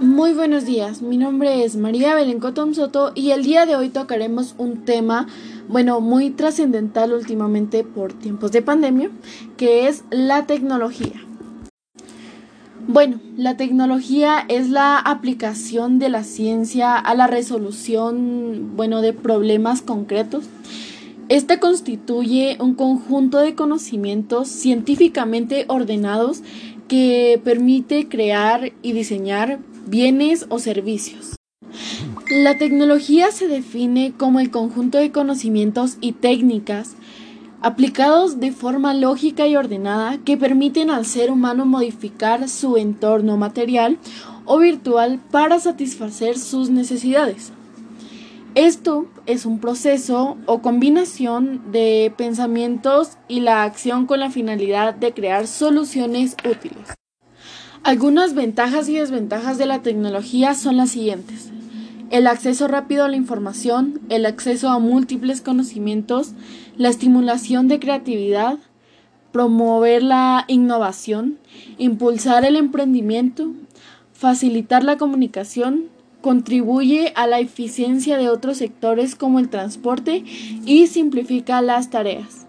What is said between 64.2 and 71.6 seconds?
acceso a múltiples conocimientos, la estimulación de creatividad, promover la innovación,